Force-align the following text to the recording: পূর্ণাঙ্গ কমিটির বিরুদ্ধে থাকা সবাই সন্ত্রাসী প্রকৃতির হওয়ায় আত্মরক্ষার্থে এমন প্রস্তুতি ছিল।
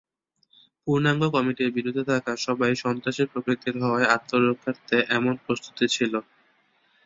পূর্ণাঙ্গ 0.83 1.23
কমিটির 1.35 1.69
বিরুদ্ধে 1.77 2.03
থাকা 2.11 2.31
সবাই 2.45 2.71
সন্ত্রাসী 2.83 3.23
প্রকৃতির 3.31 3.75
হওয়ায় 3.83 4.11
আত্মরক্ষার্থে 4.15 4.97
এমন 5.17 5.33
প্রস্তুতি 5.43 5.85
ছিল। 5.95 6.13